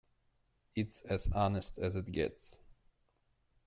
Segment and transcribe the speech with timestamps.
[0.73, 2.57] It's as honest as it gets.